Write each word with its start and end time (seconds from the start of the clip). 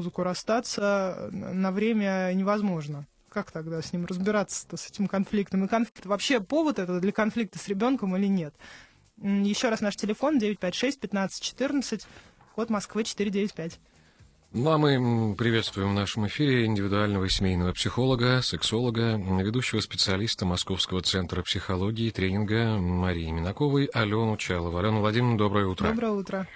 музыку 0.00 0.22
расстаться 0.22 1.28
на 1.30 1.70
время 1.72 2.32
невозможно. 2.32 3.04
Как 3.28 3.50
тогда 3.50 3.82
с 3.82 3.92
ним 3.92 4.06
разбираться-то, 4.06 4.78
с 4.78 4.88
этим 4.88 5.08
конфликтом? 5.08 5.62
И 5.66 5.68
конфликт, 5.68 6.06
вообще 6.06 6.40
повод 6.40 6.78
это 6.78 7.00
для 7.00 7.12
конфликта 7.12 7.58
с 7.58 7.68
ребенком 7.68 8.16
или 8.16 8.26
нет? 8.26 8.54
Еще 9.18 9.68
раз 9.68 9.82
наш 9.82 9.96
телефон 9.96 10.38
956-1514, 10.38 12.06
код 12.54 12.70
Москвы 12.70 13.04
495. 13.04 13.78
Ну, 14.52 14.70
а 14.70 14.78
мы 14.78 15.36
приветствуем 15.36 15.90
в 15.90 15.94
нашем 15.94 16.26
эфире 16.28 16.64
индивидуального 16.64 17.28
семейного 17.28 17.74
психолога, 17.74 18.40
сексолога, 18.40 19.16
ведущего 19.16 19.80
специалиста 19.80 20.46
Московского 20.46 21.02
центра 21.02 21.42
психологии 21.42 22.06
и 22.06 22.10
тренинга 22.10 22.78
Марии 22.78 23.30
Минаковой 23.30 23.84
Алену 23.92 24.38
Чалову. 24.38 24.78
Алена 24.78 24.98
Владимировна, 24.98 25.36
доброе 25.36 25.66
утро. 25.66 25.88
Доброе 25.88 26.12
утро. 26.12 26.48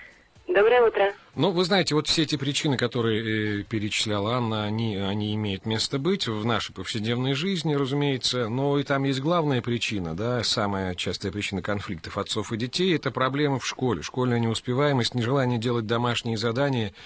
Доброе 0.46 0.82
утро. 0.82 1.12
Ну, 1.34 1.50
вы 1.50 1.64
знаете, 1.64 1.94
вот 1.94 2.06
все 2.06 2.22
эти 2.22 2.36
причины, 2.36 2.76
которые 2.76 3.60
э, 3.60 3.62
перечисляла 3.62 4.34
Анна, 4.34 4.64
они, 4.64 4.96
они 4.96 5.34
имеют 5.34 5.64
место 5.64 5.98
быть 5.98 6.28
в 6.28 6.44
нашей 6.44 6.72
повседневной 6.74 7.32
жизни, 7.32 7.74
разумеется, 7.74 8.48
но 8.48 8.78
и 8.78 8.82
там 8.82 9.04
есть 9.04 9.20
главная 9.20 9.62
причина, 9.62 10.14
да, 10.14 10.44
самая 10.44 10.94
частая 10.94 11.32
причина 11.32 11.62
конфликтов 11.62 12.18
отцов 12.18 12.52
и 12.52 12.56
детей– 12.58 12.94
это 12.96 13.10
проблемы 13.10 13.58
в 13.58 13.66
школе, 13.66 14.02
школьная 14.02 14.38
неуспеваемость, 14.38 15.14
нежелание 15.14 15.58
делать 15.58 15.86
домашние 15.86 16.36
задания– 16.36 16.92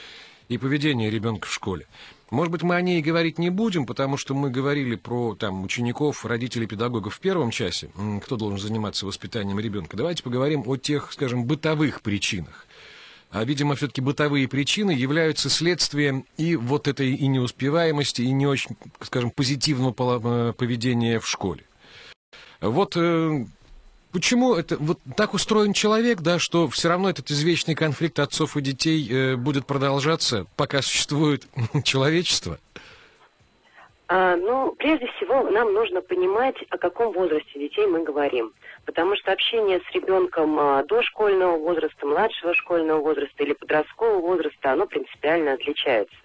и 0.48 0.56
поведение 0.56 1.10
ребенка 1.10 1.46
в 1.46 1.52
школе. 1.52 1.86
Может 2.30 2.52
быть, 2.52 2.62
мы 2.62 2.74
о 2.74 2.82
ней 2.82 3.00
говорить 3.00 3.38
не 3.38 3.50
будем, 3.50 3.86
потому 3.86 4.16
что 4.16 4.34
мы 4.34 4.50
говорили 4.50 4.96
про 4.96 5.34
там, 5.34 5.62
учеников, 5.62 6.26
родителей, 6.26 6.66
педагогов 6.66 7.14
в 7.14 7.20
первом 7.20 7.50
часе, 7.50 7.90
кто 8.22 8.36
должен 8.36 8.58
заниматься 8.58 9.06
воспитанием 9.06 9.58
ребенка. 9.60 9.96
Давайте 9.96 10.22
поговорим 10.22 10.62
о 10.66 10.76
тех, 10.76 11.12
скажем, 11.12 11.44
бытовых 11.44 12.02
причинах. 12.02 12.66
А, 13.30 13.44
видимо, 13.44 13.74
все-таки 13.74 14.00
бытовые 14.00 14.48
причины 14.48 14.90
являются 14.90 15.50
следствием 15.50 16.24
и 16.38 16.56
вот 16.56 16.88
этой 16.88 17.12
и 17.14 17.26
неуспеваемости, 17.26 18.22
и 18.22 18.30
не 18.30 18.46
очень, 18.46 18.76
скажем, 19.02 19.30
позитивного 19.30 20.50
э, 20.50 20.52
поведения 20.54 21.20
в 21.20 21.28
школе. 21.28 21.64
Вот 22.60 22.96
э, 22.96 23.44
Почему 24.12 24.54
это 24.54 24.76
вот 24.78 24.98
так 25.16 25.34
устроен 25.34 25.74
человек, 25.74 26.20
да, 26.22 26.38
что 26.38 26.66
все 26.68 26.88
равно 26.88 27.10
этот 27.10 27.30
извечный 27.30 27.74
конфликт 27.74 28.18
отцов 28.18 28.56
и 28.56 28.62
детей 28.62 29.06
э, 29.10 29.36
будет 29.36 29.66
продолжаться, 29.66 30.46
пока 30.56 30.80
существует 30.80 31.46
человечество? 31.84 32.58
А, 34.08 34.36
ну, 34.36 34.74
прежде 34.78 35.06
всего, 35.08 35.42
нам 35.50 35.74
нужно 35.74 36.00
понимать, 36.00 36.56
о 36.70 36.78
каком 36.78 37.12
возрасте 37.12 37.58
детей 37.58 37.86
мы 37.86 38.02
говорим. 38.02 38.50
Потому 38.88 39.14
что 39.16 39.32
общение 39.32 39.80
с 39.80 39.94
ребенком 39.94 40.58
а, 40.58 40.82
дошкольного 40.82 41.58
возраста, 41.58 42.06
младшего 42.06 42.54
школьного 42.54 43.00
возраста 43.00 43.42
или 43.44 43.52
подросткового 43.52 44.20
возраста, 44.22 44.72
оно 44.72 44.86
принципиально 44.86 45.52
отличается. 45.52 46.16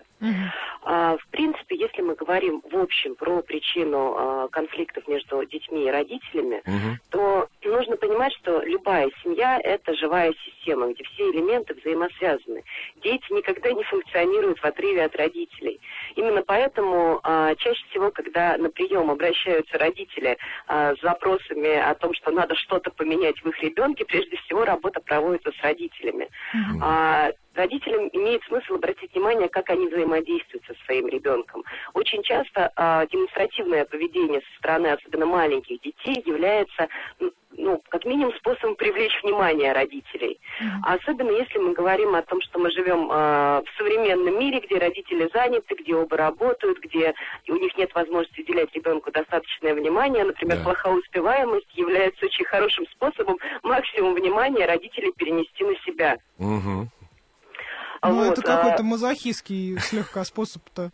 А, 0.83 1.17
в 1.17 1.27
принципе, 1.27 1.75
если 1.75 2.01
мы 2.01 2.15
говорим 2.15 2.61
в 2.71 2.77
общем 2.77 3.15
про 3.15 3.41
причину 3.41 4.15
а, 4.15 4.47
конфликтов 4.47 5.05
между 5.09 5.43
детьми 5.45 5.87
и 5.87 5.91
родителями, 5.91 6.61
uh 6.65 6.95
то 7.09 7.47
нужно 7.65 7.97
понимать, 7.97 8.33
что 8.39 8.61
любая 8.61 9.09
семья– 9.23 9.59
это 9.63 9.93
живая 9.95 10.33
система, 10.45 10.91
где 10.93 11.03
все 11.03 11.29
элементы 11.31 11.73
взаимосвязаны. 11.73 12.63
Дети 13.03 13.25
никогда 13.31 13.71
не 13.71 13.83
функционируют 13.83 14.59
в 14.59 14.65
отрыве 14.65 15.03
от 15.03 15.15
родителей. 15.15 15.72
Именно 16.15 16.43
поэтому 16.43 17.19
а, 17.23 17.55
чаще 17.55 17.83
всего, 17.89 18.11
когда 18.11 18.57
на 18.57 18.69
прием 18.69 19.09
обращаются 19.09 19.77
родители 19.77 20.37
а, 20.67 20.95
с 20.95 21.01
запросами 21.01 21.75
о 21.75 21.93
том, 21.95 22.13
что 22.13 22.31
надо 22.31 22.55
что-то 22.55 22.91
поменять 22.91 23.39
в 23.43 23.47
их 23.47 23.61
ребенке, 23.61 24.05
прежде 24.05 24.37
всего 24.37 24.65
работа 24.65 24.99
проводится 25.01 25.51
с 25.51 25.61
родителями. 25.61 26.29
А, 26.81 27.31
родителям 27.55 28.09
имеет 28.13 28.43
смысл 28.43 28.75
обратить 28.75 29.13
внимание, 29.13 29.49
как 29.49 29.69
они 29.69 29.87
взаимодействуют 29.87 30.65
со 30.65 30.73
своим 30.85 31.07
ребенком. 31.07 31.63
Очень 31.93 32.23
часто 32.23 32.71
э, 32.75 33.07
демонстративное 33.11 33.85
поведение 33.85 34.41
со 34.41 34.57
стороны 34.57 34.87
особенно 34.87 35.25
маленьких 35.25 35.79
детей 35.81 36.21
является 36.25 36.87
ну, 37.63 37.81
как 37.89 38.05
минимум 38.05 38.33
способом 38.35 38.75
привлечь 38.75 39.19
внимание 39.23 39.71
родителей. 39.71 40.39
А 40.83 40.95
особенно 40.95 41.31
если 41.31 41.57
мы 41.57 41.73
говорим 41.73 42.13
о 42.15 42.21
том, 42.21 42.41
что 42.41 42.59
мы 42.59 42.71
живем 42.71 43.09
э, 43.09 43.63
в 43.65 43.77
современном 43.77 44.39
мире, 44.39 44.59
где 44.59 44.77
родители 44.77 45.29
заняты, 45.33 45.75
где 45.75 45.95
оба 45.95 46.17
работают, 46.17 46.79
где 46.79 47.13
у 47.47 47.55
них 47.55 47.75
нет 47.77 47.93
возможности 47.95 48.41
уделять 48.41 48.73
ребенку 48.75 49.11
достаточное 49.11 49.73
внимание. 49.73 50.23
Например, 50.25 50.57
да. 50.57 50.63
плохая 50.63 50.93
успеваемость 50.93 51.75
является 51.75 52.25
очень 52.25 52.45
хорошим 52.45 52.85
способом 52.87 53.37
максимум 53.63 54.13
внимания 54.13 54.65
родителей 54.65 55.11
перенести 55.15 55.63
на 55.63 55.75
себя. 55.85 56.17
Угу. 56.37 56.87
Ну, 58.05 58.15
вот, 58.15 58.37
это 58.37 58.41
какой-то 58.41 58.79
а... 58.79 58.83
мазохистский 58.83 59.79
слегка 59.79 60.25
способ-то. 60.25 60.91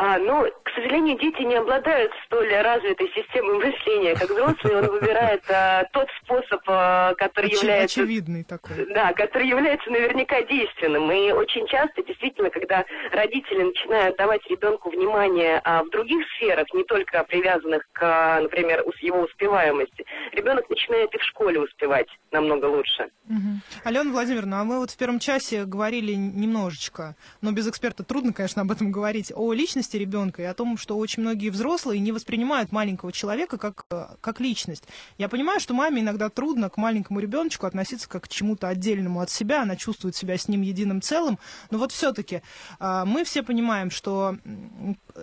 А, 0.00 0.16
ну, 0.16 0.46
к 0.62 0.70
сожалению, 0.76 1.18
дети 1.18 1.42
не 1.42 1.56
обладают 1.56 2.12
столь 2.24 2.54
развитой 2.54 3.10
системой 3.16 3.56
мышления, 3.58 4.14
как 4.14 4.30
взрослые. 4.30 4.78
Он 4.78 4.86
выбирает 4.92 5.42
а, 5.50 5.86
тот 5.92 6.06
способ, 6.22 6.60
а, 6.68 7.14
который 7.14 7.50
Очи- 7.50 7.56
является... 7.56 8.02
Очевидный 8.02 8.44
такой. 8.44 8.86
Да, 8.94 9.12
который 9.12 9.48
является 9.48 9.90
наверняка 9.90 10.40
действенным. 10.42 11.10
И 11.10 11.32
очень 11.32 11.66
часто, 11.66 12.04
действительно, 12.04 12.48
когда 12.48 12.84
родители 13.10 13.64
начинают 13.64 14.16
давать 14.16 14.46
ребенку 14.48 14.90
внимание 14.90 15.60
а, 15.64 15.82
в 15.82 15.90
других 15.90 16.24
сферах, 16.36 16.72
не 16.74 16.84
только 16.84 17.24
привязанных 17.24 17.82
к, 17.90 18.38
например, 18.40 18.84
его 19.00 19.22
успеваемости, 19.22 20.04
ребенок 20.30 20.70
начинает 20.70 21.12
и 21.12 21.18
в 21.18 21.24
школе 21.24 21.60
успевать 21.60 22.08
намного 22.30 22.66
лучше. 22.66 23.08
Угу. 23.28 23.60
Алена 23.84 24.10
Владимировна, 24.10 24.60
а 24.60 24.64
мы 24.64 24.78
вот 24.78 24.90
в 24.90 24.96
первом 24.96 25.18
часе 25.18 25.64
говорили 25.64 26.12
немножечко, 26.12 27.14
но 27.40 27.52
без 27.52 27.68
эксперта 27.68 28.04
трудно, 28.04 28.32
конечно, 28.32 28.62
об 28.62 28.70
этом 28.70 28.90
говорить, 28.92 29.32
о 29.34 29.52
личности 29.52 29.87
ребенка 29.96 30.42
и 30.42 30.44
о 30.44 30.54
том, 30.54 30.76
что 30.76 30.98
очень 30.98 31.22
многие 31.22 31.50
взрослые 31.50 32.00
не 32.00 32.12
воспринимают 32.12 32.72
маленького 32.72 33.12
человека 33.12 33.56
как, 33.56 33.86
как 34.20 34.40
личность. 34.40 34.84
Я 35.16 35.28
понимаю, 35.28 35.60
что 35.60 35.72
маме 35.72 36.02
иногда 36.02 36.28
трудно 36.28 36.68
к 36.68 36.76
маленькому 36.76 37.20
ребеночку 37.20 37.66
относиться 37.66 38.08
как 38.08 38.24
к 38.24 38.28
чему-то 38.28 38.68
отдельному 38.68 39.20
от 39.20 39.30
себя, 39.30 39.62
она 39.62 39.76
чувствует 39.76 40.16
себя 40.16 40.36
с 40.36 40.48
ним 40.48 40.62
единым 40.62 41.00
целым, 41.00 41.38
но 41.70 41.78
вот 41.78 41.92
все-таки 41.92 42.42
а, 42.78 43.04
мы 43.04 43.24
все 43.24 43.42
понимаем, 43.42 43.90
что 43.90 44.36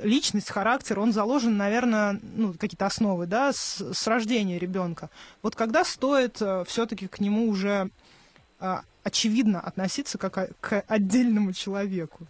личность, 0.01 0.49
характер, 0.49 0.99
он 0.99 1.13
заложен, 1.13 1.57
наверное, 1.57 2.19
ну, 2.35 2.53
какие-то 2.53 2.85
основы, 2.85 3.27
да, 3.27 3.53
с, 3.53 3.81
с 3.93 4.07
рождения 4.07 4.57
ребенка. 4.57 5.09
Вот 5.41 5.55
когда 5.55 5.83
стоит 5.83 6.41
э, 6.41 6.63
все-таки 6.67 7.07
к 7.07 7.19
нему 7.19 7.47
уже 7.49 7.89
очевидно 9.03 9.59
относиться 9.59 10.17
как 10.17 10.49
к 10.59 10.83
отдельному 10.87 11.53
человеку? 11.53 12.25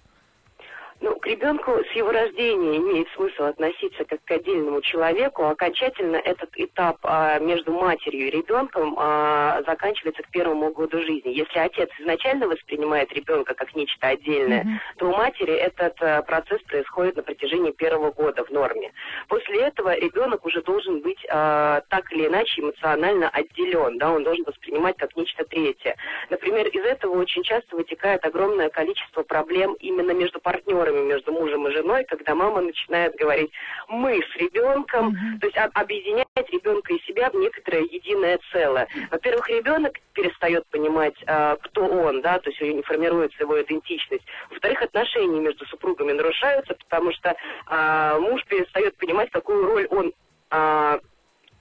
Ну, 1.02 1.15
к 1.26 1.28
ребенку 1.28 1.72
с 1.92 1.96
его 1.96 2.12
рождения 2.12 2.78
имеет 2.78 3.10
смысл 3.16 3.46
относиться 3.46 4.06
как 4.06 4.24
к 4.24 4.32
отдельному 4.32 4.80
человеку. 4.82 5.46
Окончательно 5.46 6.18
этот 6.18 6.52
этап 6.56 6.98
а, 7.02 7.40
между 7.40 7.74
матерью 7.74 8.28
и 8.28 8.30
ребенком 8.30 8.96
а, 9.00 9.64
заканчивается 9.66 10.22
к 10.22 10.30
первому 10.30 10.72
году 10.72 11.02
жизни. 11.02 11.30
Если 11.30 11.58
отец 11.58 11.90
изначально 12.00 12.48
воспринимает 12.48 13.12
ребенка 13.12 13.56
как 13.56 13.76
нечто 13.76 14.08
отдельное, 14.08 14.62
mm-hmm. 14.62 14.98
то 15.00 15.10
у 15.10 15.16
матери 15.16 15.54
этот 15.54 15.96
а, 16.00 16.22
процесс 16.22 16.62
происходит 16.62 17.16
на 17.16 17.24
протяжении 17.24 17.72
первого 17.72 18.12
года 18.12 18.44
в 18.44 18.52
норме. 18.52 18.92
После 19.28 19.62
этого 19.62 19.98
ребенок 19.98 20.46
уже 20.46 20.62
должен 20.62 21.02
быть 21.02 21.26
а, 21.32 21.82
так 21.90 22.12
или 22.14 22.28
иначе 22.28 22.62
эмоционально 22.62 23.30
отделен, 23.30 23.98
да, 23.98 24.12
он 24.12 24.24
должен 24.24 24.46
воспринимать 24.46 24.96
как 24.98 25.16
нечто 25.16 25.44
третье. 25.44 25.96
Например, 26.30 26.68
из 26.68 26.86
этого 26.86 27.20
очень 27.20 27.42
часто 27.42 27.76
вытекает 27.76 28.24
огромное 28.24 28.70
количество 28.70 29.24
проблем 29.24 29.74
именно 29.80 30.12
между 30.12 30.40
партнерами 30.40 30.76
партнерами 30.86 31.08
между 31.16 31.32
мужем 31.32 31.68
и 31.68 31.72
женой, 31.72 32.04
когда 32.04 32.36
мама 32.36 32.62
начинает 32.62 33.16
говорить 33.16 33.52
«мы 33.88 34.22
с 34.22 34.36
ребенком», 34.36 35.10
mm-hmm. 35.10 35.40
то 35.40 35.48
есть 35.48 35.58
объединять 35.74 36.28
ребенка 36.52 36.94
и 36.94 37.02
себя 37.02 37.30
в 37.30 37.36
некоторое 37.36 37.84
единое 37.84 38.40
целое. 38.52 38.88
Во-первых, 39.12 39.50
ребенок 39.50 39.94
перестает 40.14 40.66
понимать, 40.68 41.16
а, 41.26 41.56
кто 41.58 41.86
он, 41.86 42.22
да, 42.22 42.40
то 42.40 42.50
есть 42.50 42.62
не 42.62 42.82
формируется 42.82 43.44
его 43.44 43.62
идентичность. 43.62 44.26
Во-вторых, 44.50 44.82
отношения 44.82 45.40
между 45.40 45.66
супругами 45.66 46.12
нарушаются, 46.12 46.74
потому 46.74 47.14
что 47.14 47.36
а, 47.68 48.20
муж 48.20 48.44
перестает 48.46 48.98
понимать, 48.98 49.30
какую 49.32 49.66
роль 49.66 49.88
он 49.90 50.12
а, 50.50 51.00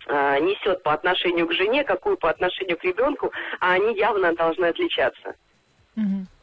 несет 0.07 0.83
по 0.83 0.93
отношению 0.93 1.47
к 1.47 1.53
жене, 1.53 1.85
какую 1.85 2.17
по 2.17 2.29
отношению 2.29 2.77
к 2.77 2.85
ребенку, 2.85 3.33
а 3.61 3.73
они 3.73 3.97
явно 3.97 4.35
должны 4.35 4.67
отличаться. 4.67 5.35
Mm-hmm. 5.97 6.34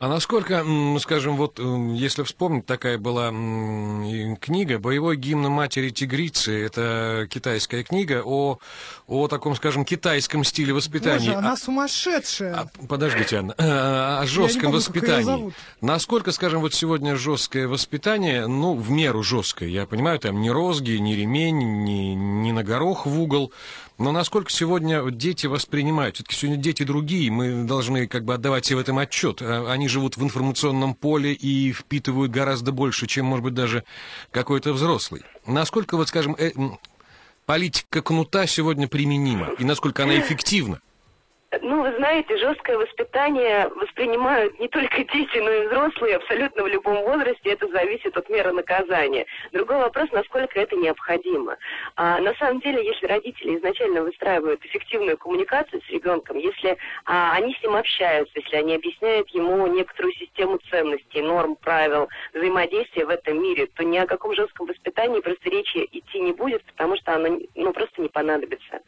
А 0.00 0.08
насколько, 0.08 0.64
скажем, 0.98 1.36
вот 1.36 1.58
если 1.58 2.22
вспомнить, 2.22 2.64
такая 2.64 2.96
была 2.96 3.28
книга 3.28 4.78
«Боевой 4.78 5.18
гимн 5.18 5.50
матери 5.50 5.90
тигрицы». 5.90 6.64
Это 6.64 7.26
китайская 7.28 7.84
книга 7.84 8.22
о, 8.24 8.58
о 9.06 9.28
таком, 9.28 9.54
скажем, 9.54 9.84
китайском 9.84 10.42
стиле 10.42 10.72
воспитания. 10.72 11.26
Боже, 11.26 11.34
она 11.34 11.52
а, 11.52 11.56
сумасшедшая. 11.58 12.54
А, 12.54 12.86
подождите, 12.86 13.36
Анна. 13.36 13.52
О 13.58 14.24
жестком 14.24 14.62
помню, 14.62 14.76
воспитании. 14.78 15.52
Насколько, 15.82 16.32
скажем, 16.32 16.62
вот 16.62 16.72
сегодня 16.72 17.14
жесткое 17.16 17.68
воспитание, 17.68 18.46
ну, 18.46 18.74
в 18.74 18.90
меру 18.90 19.22
жесткое, 19.22 19.68
я 19.68 19.84
понимаю, 19.84 20.18
там 20.18 20.40
ни 20.40 20.48
розги, 20.48 20.92
ни 20.92 21.12
ремень, 21.12 21.84
ни, 21.84 22.14
ни 22.14 22.52
на 22.52 22.64
горох 22.64 23.04
в 23.04 23.20
угол, 23.20 23.52
но 24.00 24.12
насколько 24.12 24.50
сегодня 24.50 25.02
дети 25.10 25.46
воспринимают? 25.46 26.16
Все-таки 26.16 26.34
сегодня 26.34 26.56
дети 26.56 26.84
другие, 26.84 27.30
мы 27.30 27.64
должны 27.64 28.06
как 28.06 28.24
бы 28.24 28.32
отдавать 28.32 28.64
себе 28.64 28.76
в 28.76 28.80
этом 28.80 28.98
отчет. 28.98 29.42
А, 29.42 29.70
они 29.70 29.88
живут 29.88 30.16
в 30.16 30.24
информационном 30.24 30.94
поле 30.94 31.34
и 31.34 31.70
впитывают 31.70 32.32
гораздо 32.32 32.72
больше, 32.72 33.06
чем, 33.06 33.26
может 33.26 33.44
быть, 33.44 33.52
даже 33.52 33.84
какой-то 34.30 34.72
взрослый. 34.72 35.20
Насколько, 35.46 35.98
вот, 35.98 36.08
скажем, 36.08 36.34
э, 36.38 36.52
политика 37.44 38.00
кнута 38.00 38.46
сегодня 38.46 38.88
применима 38.88 39.50
и 39.58 39.64
насколько 39.64 40.04
она 40.04 40.18
эффективна? 40.18 40.80
Знаете, 42.00 42.38
жесткое 42.38 42.78
воспитание 42.78 43.68
воспринимают 43.76 44.58
не 44.58 44.68
только 44.68 45.04
дети, 45.12 45.36
но 45.36 45.50
и 45.50 45.66
взрослые 45.66 46.16
абсолютно 46.16 46.62
в 46.62 46.66
любом 46.66 47.02
возрасте. 47.02 47.50
Это 47.50 47.68
зависит 47.68 48.16
от 48.16 48.26
меры 48.30 48.52
наказания. 48.52 49.26
Другой 49.52 49.76
вопрос, 49.76 50.10
насколько 50.12 50.58
это 50.58 50.76
необходимо. 50.76 51.58
А, 51.96 52.18
на 52.20 52.32
самом 52.36 52.60
деле, 52.60 52.82
если 52.82 53.06
родители 53.06 53.58
изначально 53.58 54.00
выстраивают 54.00 54.64
эффективную 54.64 55.18
коммуникацию 55.18 55.82
с 55.82 55.90
ребенком, 55.90 56.38
если 56.38 56.78
а, 57.04 57.34
они 57.34 57.54
с 57.54 57.62
ним 57.62 57.76
общаются, 57.76 58.40
если 58.40 58.56
они 58.56 58.76
объясняют 58.76 59.28
ему 59.30 59.66
некоторую 59.66 60.14
систему 60.14 60.58
ценностей, 60.70 61.20
норм, 61.20 61.54
правил, 61.56 62.08
взаимодействия 62.32 63.04
в 63.04 63.10
этом 63.10 63.42
мире, 63.42 63.66
то 63.76 63.84
ни 63.84 63.98
о 63.98 64.06
каком 64.06 64.34
жестком 64.34 64.66
воспитании 64.68 65.20
просто 65.20 65.50
речи 65.50 65.86
идти 65.92 66.18
не 66.18 66.32
будет, 66.32 66.64
потому 66.64 66.96
что 66.96 67.14
оно 67.14 67.38
ну, 67.54 67.74
просто 67.74 68.00
не 68.00 68.08
понадобится. 68.08 68.80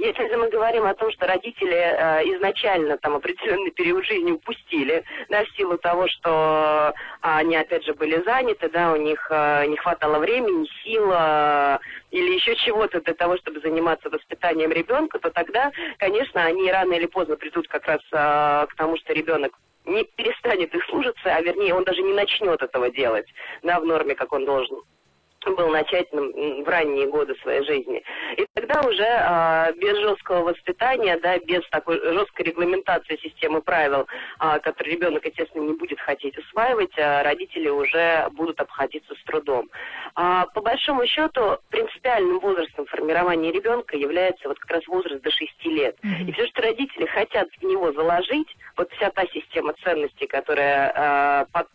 Если 0.00 0.34
мы 0.34 0.50
говорим 0.50 0.84
о 0.84 0.94
том, 0.94 1.12
что 1.12 1.28
родители 1.28 1.76
Э, 1.76 2.22
изначально 2.24 2.55
там 2.98 3.16
определенный 3.16 3.70
период 3.70 4.04
жизни 4.04 4.32
упустили, 4.32 5.04
да, 5.28 5.44
в 5.44 5.50
силу 5.56 5.78
того, 5.78 6.08
что 6.08 6.92
они, 7.20 7.56
опять 7.56 7.84
же, 7.84 7.94
были 7.94 8.22
заняты, 8.22 8.68
да, 8.68 8.92
у 8.92 8.96
них 8.96 9.26
э, 9.30 9.66
не 9.66 9.76
хватало 9.76 10.18
времени, 10.18 10.66
сил 10.82 11.10
э, 11.12 11.78
или 12.10 12.34
еще 12.34 12.56
чего-то 12.56 13.00
для 13.00 13.14
того, 13.14 13.36
чтобы 13.38 13.60
заниматься 13.60 14.10
воспитанием 14.10 14.72
ребенка, 14.72 15.18
то 15.18 15.30
тогда, 15.30 15.70
конечно, 15.98 16.42
они 16.44 16.70
рано 16.70 16.94
или 16.94 17.06
поздно 17.06 17.36
придут 17.36 17.68
как 17.68 17.86
раз 17.86 18.00
к 18.10 18.74
тому, 18.76 18.96
что 18.96 19.12
ребенок 19.12 19.52
не 19.84 20.04
перестанет 20.16 20.74
их 20.74 20.84
служиться, 20.86 21.34
а 21.34 21.40
вернее, 21.40 21.74
он 21.74 21.84
даже 21.84 22.02
не 22.02 22.12
начнет 22.12 22.60
этого 22.62 22.90
делать, 22.90 23.26
да, 23.62 23.80
в 23.80 23.84
норме, 23.84 24.14
как 24.14 24.32
он 24.32 24.44
должен 24.44 24.78
был 25.54 25.68
начать 25.68 26.10
в 26.12 26.68
ранние 26.68 27.06
годы 27.06 27.34
своей 27.36 27.64
жизни. 27.64 28.02
И 28.36 28.46
тогда 28.54 28.80
уже 28.82 29.06
а, 29.06 29.72
без 29.72 29.96
жесткого 29.98 30.42
воспитания, 30.42 31.18
да, 31.22 31.38
без 31.38 31.66
такой 31.70 32.00
жесткой 32.00 32.46
регламентации 32.46 33.16
системы 33.22 33.60
правил, 33.60 34.06
а, 34.38 34.58
которые 34.58 34.96
ребенок, 34.96 35.24
естественно, 35.24 35.62
не 35.62 35.74
будет 35.74 36.00
хотеть 36.00 36.36
усваивать, 36.38 36.96
а 36.98 37.22
родители 37.22 37.68
уже 37.68 38.28
будут 38.32 38.60
обходиться 38.60 39.14
с 39.14 39.24
трудом. 39.24 39.68
А, 40.14 40.46
по 40.46 40.60
большому 40.60 41.06
счету, 41.06 41.58
принципиальным 41.70 42.38
возрастом 42.40 42.86
формирования 42.86 43.52
ребенка 43.52 43.96
является 43.96 44.48
вот 44.48 44.58
как 44.58 44.70
раз 44.70 44.86
возраст 44.86 45.22
до 45.22 45.30
6 45.30 45.64
лет. 45.66 45.96
Mm-hmm. 46.02 46.28
И 46.28 46.32
все, 46.32 46.46
что 46.46 46.62
родители 46.62 47.06
хотят 47.06 47.48
в 47.50 47.62
него 47.62 47.92
заложить, 47.92 48.48
вот 48.76 48.90
вся 48.92 49.10
та 49.10 49.26
система 49.26 49.74
ценностей, 49.84 50.26
которая 50.26 50.92
а, 50.94 51.46
под 51.52 51.66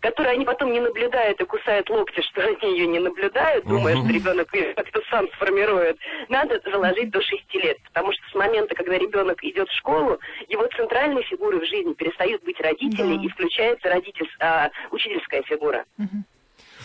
которые 0.00 0.34
они 0.34 0.44
потом 0.44 0.72
не 0.72 0.80
наблюдают 0.80 1.40
и 1.40 1.44
кусают 1.44 1.88
локти, 1.90 2.20
что 2.22 2.42
они 2.42 2.72
ее 2.72 2.86
не 2.86 2.98
наблюдают, 2.98 3.64
думая, 3.64 3.96
что 3.96 4.08
ребенок 4.08 4.54
ее 4.54 4.74
как-то 4.74 5.00
сам 5.10 5.28
сформирует, 5.34 5.98
надо 6.28 6.60
заложить 6.64 7.10
до 7.10 7.20
6 7.20 7.54
лет. 7.54 7.78
Потому 7.84 8.12
что 8.12 8.22
с 8.30 8.34
момента, 8.34 8.74
когда 8.74 8.98
ребенок 8.98 9.42
идет 9.42 9.68
в 9.68 9.76
школу, 9.76 10.18
его 10.48 10.66
центральной 10.76 11.22
фигурой 11.22 11.60
в 11.60 11.68
жизни 11.68 11.92
перестают 11.94 12.42
быть 12.44 12.60
родители, 12.60 13.16
да. 13.16 13.22
и 13.22 13.28
включается 13.28 13.88
родитель, 13.88 14.28
а, 14.40 14.70
учительская 14.90 15.42
фигура. 15.42 15.84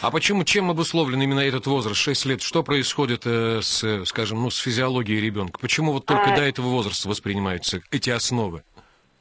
А 0.01 0.11
почему, 0.11 0.45
чем 0.45 0.71
обусловлен 0.71 1.21
именно 1.21 1.41
этот 1.41 1.67
возраст, 1.67 1.99
6 1.99 2.25
лет? 2.25 2.41
Что 2.41 2.63
происходит 2.63 3.23
э, 3.25 3.59
с, 3.61 4.05
скажем, 4.05 4.41
ну, 4.41 4.49
с 4.49 4.57
физиологией 4.57 5.19
ребенка? 5.19 5.59
Почему 5.59 5.91
вот 5.91 6.05
только 6.05 6.31
а... 6.31 6.35
до 6.37 6.43
этого 6.43 6.67
возраста 6.67 7.09
воспринимаются 7.09 7.81
эти 7.91 8.09
основы? 8.09 8.63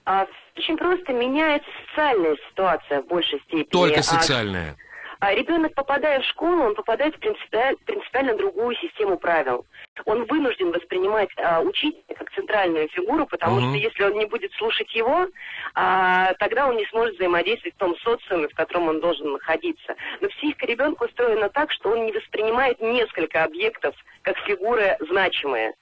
А, 0.05 0.27
очень 0.69 0.77
просто 0.77 1.13
меняется 1.13 1.69
социальная 1.89 2.37
ситуация 2.49 3.03
в 3.03 3.07
большей 3.07 3.41
степени. 3.41 3.65
Только 3.65 4.01
а 4.01 4.03
социальная. 4.03 4.77
А, 5.21 5.35
ребенок, 5.35 5.75
попадая 5.75 6.21
в 6.21 6.25
школу, 6.27 6.63
он 6.63 6.75
попадает 6.77 7.17
в 7.17 7.19
принципиально, 7.19 7.77
принципиально 7.85 8.37
другую 8.37 8.77
систему 8.77 9.19
правил. 9.19 9.67
Он 10.05 10.25
вынужден 10.27 10.71
воспринимать 10.71 11.31
а, 11.39 11.61
учителя 11.61 12.15
как 12.17 12.31
центральную 12.33 12.89
фигуру, 12.89 13.27
потому 13.27 13.57
угу. 13.57 13.69
что 13.69 13.77
если 13.79 14.05
он 14.05 14.13
не 14.13 14.27
будет 14.27 14.53
слушать 14.53 14.95
его, 14.95 15.27
а, 15.75 16.35
тогда 16.35 16.69
он 16.69 16.77
не 16.77 16.87
сможет 16.87 17.17
взаимодействовать 17.17 17.75
в 17.75 17.79
том 17.79 17.97
социуме, 17.97 18.47
в 18.47 18.55
котором 18.55 18.89
он 18.89 19.01
должен 19.01 19.33
находиться. 19.33 19.97
Но 20.21 20.29
психика 20.29 20.67
ребенка 20.67 21.05
устроена 21.05 21.49
так, 21.49 21.73
что 21.73 21.91
он 21.91 22.07
не 22.07 22.13
воспринимает 22.13 22.81
несколько 22.81 23.43
объектов 23.43 23.97
как 24.23 24.37
фигуры 24.39 24.97
значимые. 25.01 25.73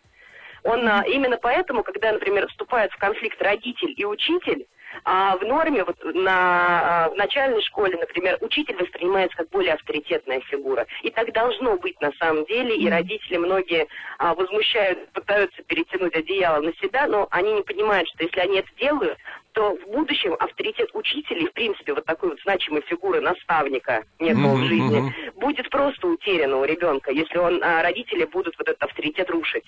Он 0.66 0.88
а, 0.88 1.04
именно 1.06 1.36
поэтому, 1.36 1.84
когда, 1.84 2.12
например, 2.12 2.48
вступает 2.48 2.90
в 2.90 2.96
конфликт 2.96 3.40
родитель 3.40 3.94
и 3.96 4.04
учитель, 4.04 4.66
а 5.04 5.36
в 5.36 5.42
норме, 5.42 5.84
вот 5.84 5.96
на, 6.14 7.04
а, 7.04 7.08
в 7.10 7.16
начальной 7.16 7.62
школе, 7.62 7.96
например, 7.96 8.38
учитель 8.40 8.76
воспринимается 8.76 9.36
как 9.36 9.48
более 9.50 9.74
авторитетная 9.74 10.40
фигура. 10.40 10.86
И 11.02 11.10
так 11.10 11.32
должно 11.32 11.76
быть 11.76 12.00
на 12.00 12.12
самом 12.12 12.44
деле. 12.46 12.76
И 12.76 12.88
родители 12.88 13.36
многие 13.36 13.86
а, 14.18 14.34
возмущают, 14.34 15.08
пытаются 15.10 15.62
перетянуть 15.62 16.14
одеяло 16.14 16.60
на 16.60 16.72
себя, 16.74 17.06
но 17.06 17.28
они 17.30 17.52
не 17.52 17.62
понимают, 17.62 18.08
что 18.08 18.24
если 18.24 18.40
они 18.40 18.58
это 18.58 18.68
делают, 18.78 19.18
то 19.52 19.74
в 19.74 19.90
будущем 19.90 20.34
авторитет 20.38 20.90
учителей, 20.92 21.46
в 21.46 21.52
принципе, 21.52 21.94
вот 21.94 22.04
такой 22.04 22.30
вот 22.30 22.40
значимой 22.42 22.82
фигуры 22.82 23.22
наставника 23.22 24.04
некого 24.18 24.54
mm-hmm, 24.54 24.64
в 24.64 24.66
жизни, 24.66 24.98
mm-hmm. 24.98 25.40
будет 25.40 25.70
просто 25.70 26.08
утерян 26.08 26.52
у 26.52 26.64
ребенка, 26.64 27.10
если 27.10 27.38
он, 27.38 27.62
а, 27.62 27.82
родители 27.82 28.24
будут 28.24 28.56
вот 28.58 28.68
этот 28.68 28.82
авторитет 28.82 29.30
рушить. 29.30 29.64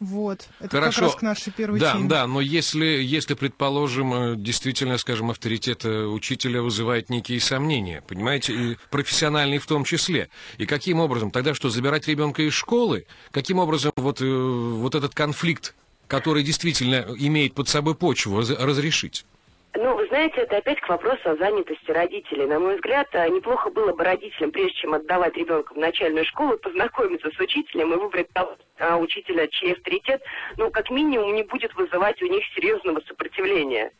Вот, 0.00 0.48
это 0.60 0.70
Хорошо. 0.70 1.00
как 1.00 1.10
раз 1.10 1.14
к 1.16 1.22
нашей 1.22 1.52
первой 1.52 1.78
да, 1.78 1.92
теме. 1.92 2.08
Да, 2.08 2.26
но 2.26 2.40
если, 2.40 2.86
если, 2.86 3.34
предположим, 3.34 4.14
э, 4.14 4.36
действительно, 4.36 4.96
скажем, 4.96 5.30
авторитет 5.30 5.84
э, 5.84 6.04
учителя 6.04 6.62
вызывает 6.62 7.10
некие 7.10 7.38
сомнения, 7.38 8.02
понимаете, 8.08 8.54
и 8.54 8.76
профессиональные 8.88 9.58
в 9.58 9.66
том 9.66 9.84
числе, 9.84 10.30
и 10.56 10.64
каким 10.64 11.00
образом, 11.00 11.30
тогда 11.30 11.52
что, 11.52 11.68
забирать 11.68 12.08
ребенка 12.08 12.42
из 12.42 12.54
школы, 12.54 13.04
каким 13.30 13.58
образом 13.58 13.92
вот, 13.96 14.22
э, 14.22 14.24
вот 14.24 14.94
этот 14.94 15.14
конфликт, 15.14 15.74
который 16.06 16.44
действительно 16.44 17.06
имеет 17.18 17.52
под 17.52 17.68
собой 17.68 17.94
почву, 17.94 18.40
разрешить? 18.40 19.26
Ну, 19.74 19.94
вы 19.94 20.06
знаете, 20.08 20.40
это 20.40 20.56
опять 20.56 20.80
к 20.80 20.88
вопросу 20.88 21.30
о 21.30 21.36
занятости 21.36 21.90
родителей. 21.92 22.46
На 22.46 22.58
мой 22.58 22.74
взгляд, 22.74 23.06
а, 23.12 23.28
неплохо 23.28 23.70
было 23.70 23.92
бы 23.92 24.02
родителям, 24.02 24.50
прежде 24.50 24.74
чем 24.74 24.94
отдавать 24.94 25.36
ребенка 25.36 25.74
в 25.74 25.78
начальную 25.78 26.24
школу, 26.24 26.58
познакомиться 26.58 27.30
с 27.30 27.38
учителем 27.38 27.92
и 27.92 27.96
выбрать 27.96 28.28
того 28.32 28.56
а, 28.78 28.96
учителя, 28.96 29.46
чей 29.46 29.74
авторитет, 29.74 30.22
ну, 30.56 30.70
как 30.70 30.90
минимум, 30.90 31.34
не 31.34 31.44
будет 31.44 31.72
вызывать 31.76 32.20
у 32.20 32.26
них 32.26 32.44
серьезного 32.54 33.00
сопротивления. 33.06 33.92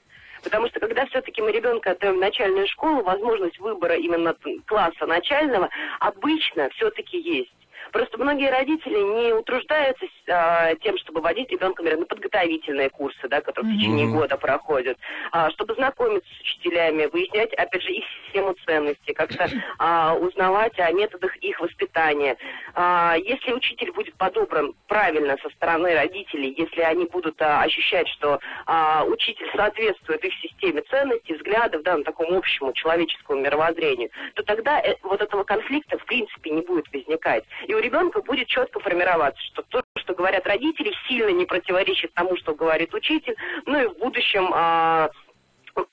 Потому 0.43 0.69
что 0.69 0.81
когда 0.81 1.06
все-таки 1.06 1.40
мы 1.40 1.52
ребенка 1.52 1.93
отдаем 1.93 2.16
в 2.16 2.20
начальную 2.20 2.66
школу, 2.66 3.02
возможность 3.02 3.58
выбора 3.61 3.94
именно 3.94 4.34
класса 4.66 5.06
начального 5.06 5.69
обычно 6.00 6.68
все-таки 6.71 7.18
есть. 7.18 7.60
Просто 7.92 8.18
многие 8.18 8.50
родители 8.50 8.99
не 8.99 9.32
утруждаются 9.32 10.06
а, 10.28 10.75
тем, 10.76 10.97
чтобы 10.99 11.20
водить 11.20 11.50
ребенка, 11.50 11.82
например, 11.82 12.00
на 12.00 12.06
подготовительные 12.06 12.90
курсы, 12.90 13.28
да, 13.28 13.40
которые 13.40 13.73
mm-hmm. 13.73 13.76
в 13.76 13.80
течение 13.80 14.06
года 14.09 14.37
проходят, 14.37 14.99
а, 15.32 15.50
чтобы 15.50 15.75
знакомиться 15.75 16.28
с 16.35 16.40
учителями, 16.40 17.06
выяснять, 17.06 17.52
опять 17.54 17.82
же, 17.82 17.92
их 17.92 18.04
систему 18.26 18.54
ценностей, 18.64 19.12
как-то 19.12 19.49
а, 19.78 20.14
узнавать 20.14 20.78
о 20.78 20.90
методах 20.92 21.37
их 21.37 21.61
воспитания. 21.61 22.37
А, 22.75 23.16
если 23.18 23.52
учитель 23.52 23.92
будет 23.92 24.14
подобран 24.14 24.73
правильно 24.87 25.37
со 25.42 25.50
стороны 25.50 25.94
родителей, 25.94 26.54
если 26.56 26.82
они 26.82 27.06
будут 27.06 27.40
а, 27.42 27.62
ощущать, 27.62 28.09
что 28.09 28.40
а, 28.66 29.04
учитель 29.04 29.50
соответствует 29.54 30.25
их 30.25 30.35
системе 30.35 30.82
ценностей, 30.82 31.35
взглядов, 31.35 31.82
да, 31.82 31.97
на 31.97 32.04
такому 32.04 32.38
общему 32.38 32.73
человеческому 32.73 33.40
мировоззрению, 33.40 34.11
то 34.35 34.42
тогда 34.42 34.80
э, 34.80 34.94
вот 35.02 35.20
этого 35.20 35.44
конфликта 35.44 35.99
в 35.99 36.04
принципе 36.04 36.50
не 36.50 36.62
будет 36.62 36.90
возникать. 36.92 37.44
И 37.66 37.75
у 37.80 37.82
ребенка 37.82 38.20
будет 38.20 38.46
четко 38.46 38.78
формироваться, 38.78 39.42
что 39.42 39.62
то, 39.62 39.82
что 39.96 40.14
говорят 40.14 40.46
родители, 40.46 40.92
сильно 41.08 41.30
не 41.30 41.46
противоречит 41.46 42.12
тому, 42.12 42.37
что 42.37 42.54
говорит 42.54 42.92
учитель, 42.92 43.34
ну 43.64 43.82
и 43.82 43.87
в 43.87 43.99
будущем 43.99 44.50
а, 44.54 45.08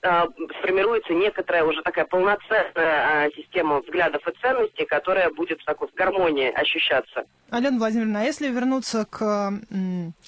а, 0.02 0.26
сформируется 0.58 1.14
некоторая 1.14 1.64
уже 1.64 1.80
такая 1.82 2.04
полноценная 2.04 2.66
а, 2.76 3.30
система 3.34 3.80
взглядов 3.80 4.26
и 4.28 4.32
ценностей, 4.42 4.84
которая 4.84 5.30
будет 5.30 5.60
в 5.62 5.64
такой 5.64 5.88
в 5.88 5.94
гармонии 5.94 6.50
ощущаться. 6.50 7.24
Алена 7.50 7.78
Владимировна, 7.78 8.20
а 8.20 8.24
если 8.24 8.48
вернуться 8.48 9.06
к 9.06 9.50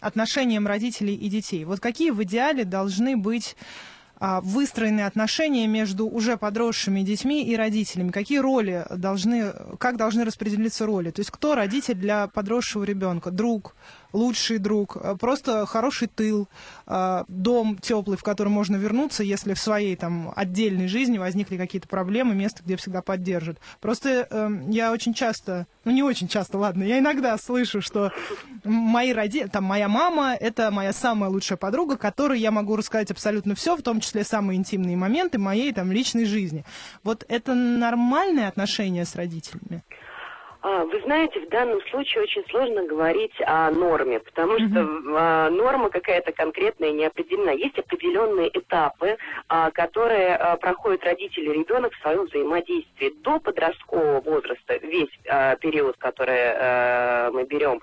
отношениям 0.00 0.66
родителей 0.66 1.14
и 1.14 1.28
детей, 1.28 1.64
вот 1.66 1.80
какие 1.80 2.10
в 2.10 2.22
идеале 2.22 2.64
должны 2.64 3.18
быть 3.18 3.54
выстроены 4.20 5.00
отношения 5.00 5.66
между 5.66 6.06
уже 6.06 6.36
подросшими 6.36 7.00
детьми 7.00 7.42
и 7.44 7.56
родителями? 7.56 8.10
Какие 8.10 8.38
роли 8.38 8.86
должны, 8.94 9.52
как 9.78 9.96
должны 9.96 10.24
распределиться 10.24 10.86
роли? 10.86 11.10
То 11.10 11.20
есть 11.20 11.30
кто 11.30 11.54
родитель 11.54 11.94
для 11.94 12.26
подросшего 12.28 12.84
ребенка? 12.84 13.30
Друг, 13.30 13.74
лучший 14.12 14.58
друг, 14.58 14.96
а, 14.96 15.16
просто 15.16 15.66
хороший 15.66 16.08
тыл, 16.08 16.48
а, 16.86 17.24
дом 17.28 17.78
теплый, 17.78 18.16
в 18.16 18.22
который 18.22 18.48
можно 18.48 18.76
вернуться, 18.76 19.22
если 19.22 19.54
в 19.54 19.60
своей 19.60 19.96
там 19.96 20.32
отдельной 20.36 20.88
жизни 20.88 21.18
возникли 21.18 21.56
какие-то 21.56 21.88
проблемы, 21.88 22.34
место, 22.34 22.62
где 22.64 22.76
всегда 22.76 23.02
поддержат. 23.02 23.58
Просто 23.80 24.26
э, 24.30 24.50
я 24.68 24.92
очень 24.92 25.14
часто, 25.14 25.66
ну 25.84 25.92
не 25.92 26.02
очень 26.02 26.28
часто, 26.28 26.58
ладно, 26.58 26.82
я 26.82 26.98
иногда 26.98 27.36
слышу, 27.38 27.80
что 27.80 28.12
мои 28.64 29.12
родители, 29.12 29.48
там 29.48 29.64
моя 29.64 29.88
мама, 29.88 30.34
это 30.38 30.70
моя 30.70 30.92
самая 30.92 31.30
лучшая 31.30 31.56
подруга, 31.58 31.96
которой 31.96 32.40
я 32.40 32.50
могу 32.50 32.76
рассказать 32.76 33.10
абсолютно 33.10 33.54
все, 33.54 33.76
в 33.76 33.82
том 33.82 34.00
числе 34.00 34.24
самые 34.24 34.56
интимные 34.58 34.96
моменты 34.96 35.38
моей 35.38 35.72
там 35.72 35.92
личной 35.92 36.24
жизни. 36.24 36.64
Вот 37.02 37.24
это 37.28 37.54
нормальное 37.54 38.48
отношение 38.48 39.04
с 39.04 39.14
родителями? 39.14 39.82
А, 40.62 40.84
вы 40.84 41.00
знаете, 41.00 41.40
в 41.40 41.48
данном 41.48 41.80
случае 41.90 42.24
очень 42.24 42.44
сложно 42.50 42.84
говорить 42.84 43.34
о 43.46 43.70
норме, 43.70 44.20
потому 44.20 44.56
mm-hmm. 44.56 44.70
что 44.70 45.16
а, 45.16 45.50
норма 45.50 45.88
какая-то 45.88 46.32
конкретная 46.32 46.92
не 46.92 47.06
определена. 47.06 47.52
Есть 47.52 47.78
определенные 47.78 48.50
этапы, 48.56 49.16
а, 49.48 49.70
которые 49.70 50.38
проходят 50.60 51.04
родители 51.04 51.50
и 51.50 51.58
ребенок 51.60 51.92
в 51.94 52.00
своем 52.02 52.24
взаимодействии. 52.26 53.14
До 53.22 53.40
подросткового 53.40 54.20
возраста, 54.20 54.76
весь 54.76 55.10
период, 55.60 55.96
который 55.96 56.52
а, 56.54 57.30
мы 57.30 57.44
берем, 57.44 57.80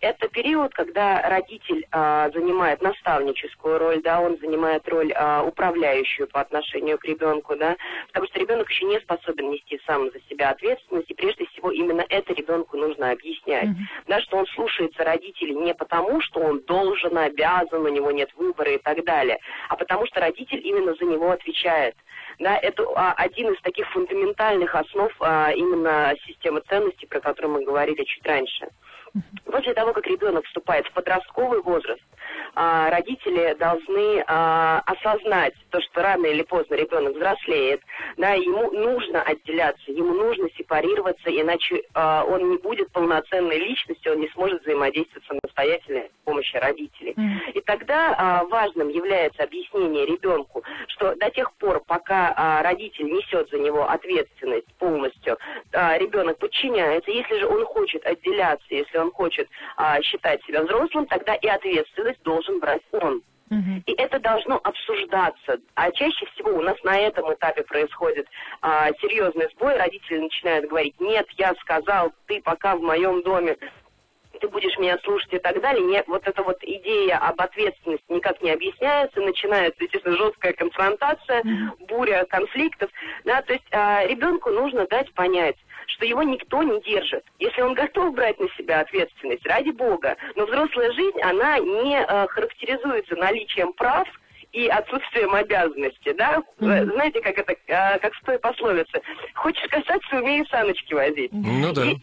это 0.00 0.28
период, 0.28 0.72
когда 0.72 1.20
родитель 1.28 1.86
а, 1.92 2.30
занимает 2.30 2.80
наставническую 2.82 3.78
роль, 3.78 4.02
да, 4.02 4.20
он 4.20 4.38
занимает 4.38 4.88
роль 4.88 5.12
а, 5.14 5.42
управляющую 5.42 6.26
по 6.28 6.40
отношению 6.40 6.98
к 6.98 7.04
ребенку, 7.04 7.54
да, 7.56 7.76
потому 8.08 8.26
что 8.26 8.38
ребенок 8.38 8.70
еще 8.70 8.86
не 8.86 8.98
способен 9.00 9.50
нести 9.50 9.80
сам 9.86 10.10
за 10.10 10.20
себя 10.28 10.50
ответственность, 10.50 11.10
и 11.10 11.14
прежде 11.14 11.46
всего 11.46 11.70
именно 11.70 12.04
это 12.08 12.32
ребенку 12.32 12.76
нужно 12.76 13.10
объяснять, 13.10 13.68
mm-hmm. 13.68 14.04
да, 14.08 14.20
что 14.20 14.38
он 14.38 14.46
слушается 14.46 15.04
родителей 15.04 15.54
не 15.54 15.74
потому, 15.74 16.20
что 16.22 16.40
он 16.40 16.60
должен, 16.60 17.16
обязан, 17.18 17.84
у 17.84 17.88
него 17.88 18.10
нет 18.10 18.30
выбора 18.36 18.72
и 18.72 18.78
так 18.78 19.04
далее, 19.04 19.38
а 19.68 19.76
потому 19.76 20.06
что 20.06 20.20
родитель 20.20 20.60
именно 20.64 20.94
за 20.94 21.04
него 21.04 21.30
отвечает. 21.30 21.94
Да, 22.38 22.56
это 22.56 22.84
а, 22.94 23.12
один 23.12 23.52
из 23.52 23.60
таких 23.60 23.86
фундаментальных 23.90 24.74
основ 24.74 25.12
а, 25.20 25.50
именно 25.52 26.14
системы 26.26 26.62
ценностей, 26.66 27.06
про 27.06 27.20
которую 27.20 27.52
мы 27.52 27.64
говорили 27.64 28.02
чуть 28.04 28.26
раньше. 28.26 28.66
После 29.44 29.74
того, 29.74 29.92
как 29.92 30.06
ребенок 30.06 30.44
вступает 30.44 30.86
в 30.86 30.92
подростковый 30.92 31.60
возраст, 31.62 32.02
а, 32.54 32.90
родители 32.90 33.54
должны 33.58 34.24
а, 34.26 34.82
осознать 34.86 35.54
то, 35.70 35.80
что 35.80 36.02
рано 36.02 36.26
или 36.26 36.42
поздно 36.42 36.74
ребенок 36.74 37.14
взрослеет, 37.14 37.80
да, 38.16 38.32
ему 38.34 38.70
нужно 38.72 39.22
отделяться, 39.22 39.92
ему 39.92 40.14
нужно 40.14 40.48
сепарироваться, 40.56 41.30
иначе 41.30 41.82
а, 41.94 42.24
он 42.24 42.50
не 42.50 42.56
будет 42.58 42.90
полноценной 42.92 43.58
личностью, 43.58 44.12
он 44.12 44.20
не 44.20 44.28
сможет 44.30 44.62
взаимодействовать 44.62 45.26
самостоятельно 45.26 46.02
с 46.02 46.24
помощью 46.24 46.60
родителей. 46.60 47.14
И 47.54 47.60
тогда 47.60 48.44
важным 48.48 48.88
является 48.88 49.42
объяснение 49.42 50.06
ребенку, 50.06 50.62
что 50.88 51.14
до 51.16 51.30
тех 51.30 51.52
пор, 51.54 51.82
пока 51.86 52.62
родитель 52.62 53.06
несет 53.06 53.48
за 53.50 53.58
него 53.58 53.88
ответственность 53.88 54.66
полностью, 54.78 55.36
а, 55.80 55.96
ребенок 55.96 56.38
подчиняется. 56.38 57.10
Если 57.10 57.38
же 57.38 57.46
он 57.46 57.64
хочет 57.64 58.04
отделяться, 58.04 58.66
если 58.68 58.98
он 58.98 59.10
хочет 59.10 59.48
а, 59.76 60.00
считать 60.02 60.42
себя 60.44 60.62
взрослым, 60.62 61.06
тогда 61.06 61.34
и 61.34 61.46
ответственность 61.46 62.22
должен 62.22 62.60
брать 62.60 62.82
он. 62.92 63.22
И 63.84 63.92
это 63.94 64.20
должно 64.20 64.60
обсуждаться. 64.62 65.58
А 65.74 65.90
чаще 65.90 66.24
всего 66.26 66.52
у 66.52 66.62
нас 66.62 66.76
на 66.84 66.96
этом 66.96 67.32
этапе 67.34 67.62
происходит 67.64 68.28
а, 68.62 68.92
серьезный 69.00 69.48
сбой. 69.56 69.76
Родители 69.76 70.18
начинают 70.18 70.68
говорить, 70.68 71.00
нет, 71.00 71.26
я 71.36 71.52
сказал, 71.56 72.12
ты 72.26 72.40
пока 72.42 72.76
в 72.76 72.82
моем 72.82 73.22
доме 73.22 73.56
ты 74.40 74.48
будешь 74.48 74.76
меня 74.78 74.98
слушать 74.98 75.32
и 75.32 75.38
так 75.38 75.60
далее. 75.60 75.84
Не, 75.84 76.02
вот 76.06 76.26
эта 76.26 76.42
вот 76.42 76.58
идея 76.62 77.18
об 77.18 77.40
ответственности 77.40 78.04
никак 78.08 78.40
не 78.42 78.50
объясняется, 78.50 79.20
начинается, 79.20 79.82
естественно, 79.82 80.16
жесткая 80.16 80.52
конфронтация, 80.52 81.42
буря 81.88 82.24
конфликтов. 82.24 82.90
Да, 83.24 83.42
то 83.42 83.52
есть 83.52 83.66
а, 83.72 84.04
ребенку 84.06 84.50
нужно 84.50 84.86
дать 84.86 85.12
понять, 85.12 85.56
что 85.90 86.04
его 86.04 86.22
никто 86.22 86.62
не 86.62 86.80
держит. 86.80 87.24
Если 87.38 87.60
он 87.60 87.74
готов 87.74 88.14
брать 88.14 88.38
на 88.38 88.48
себя 88.56 88.80
ответственность, 88.80 89.46
ради 89.46 89.70
бога. 89.70 90.16
Но 90.36 90.46
взрослая 90.46 90.92
жизнь, 90.92 91.20
она 91.22 91.58
не 91.58 91.98
а, 91.98 92.26
характеризуется 92.28 93.16
наличием 93.16 93.72
прав, 93.72 94.08
и 94.52 94.66
отсутствием 94.66 95.32
обязанности, 95.34 96.12
да? 96.12 96.42
Mm-hmm. 96.58 96.92
Знаете, 96.92 97.20
как 97.20 97.38
это, 97.38 97.54
а, 97.68 97.98
как 97.98 98.12
в 98.14 98.24
той 98.24 98.38
пословице. 98.38 99.00
Хочешь 99.34 99.68
касаться, 99.70 100.16
умею 100.16 100.44
саночки 100.46 100.92
возить. 100.92 101.30
Ну 101.32 101.72
да. 101.72 101.84
И, 101.84 101.96